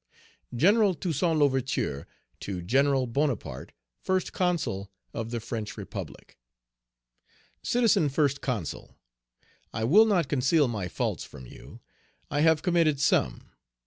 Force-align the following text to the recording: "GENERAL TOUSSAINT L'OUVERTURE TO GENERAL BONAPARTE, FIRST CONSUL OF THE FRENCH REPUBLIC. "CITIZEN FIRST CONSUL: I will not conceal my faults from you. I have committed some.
"GENERAL 0.55 0.95
TOUSSAINT 0.95 1.37
L'OUVERTURE 1.37 2.07
TO 2.39 2.61
GENERAL 2.63 3.05
BONAPARTE, 3.05 3.71
FIRST 3.99 4.33
CONSUL 4.33 4.89
OF 5.13 5.29
THE 5.29 5.39
FRENCH 5.39 5.77
REPUBLIC. 5.77 6.39
"CITIZEN 7.61 8.09
FIRST 8.09 8.41
CONSUL: 8.41 8.95
I 9.71 9.83
will 9.83 10.05
not 10.07 10.27
conceal 10.27 10.67
my 10.67 10.87
faults 10.87 11.23
from 11.23 11.45
you. 11.45 11.81
I 12.31 12.41
have 12.41 12.63
committed 12.63 12.99
some. 12.99 13.51